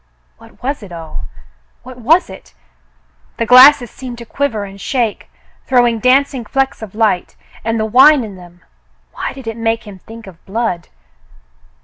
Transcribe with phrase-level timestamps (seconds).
[0.39, 1.25] What was it all—
[1.83, 2.55] what was it
[3.33, 5.29] ^ The glasses seemed to quiver and shake,
[5.67, 8.61] throwing dancing flecks of light; and the vane in them—
[9.13, 10.87] why did it make him think of blood